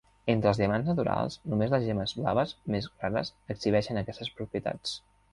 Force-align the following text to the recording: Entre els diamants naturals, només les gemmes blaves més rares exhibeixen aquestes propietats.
Entre 0.33 0.47
els 0.51 0.59
diamants 0.59 0.87
naturals, 0.91 1.35
només 1.51 1.69
les 1.75 1.83
gemmes 1.89 2.13
blaves 2.19 2.53
més 2.75 2.87
rares 3.03 3.29
exhibeixen 3.55 4.01
aquestes 4.03 4.33
propietats. 4.41 4.95